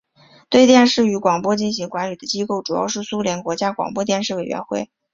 [0.49, 4.89] 对电视与广播进行管理的机构主要是苏联国家广播电视委员会。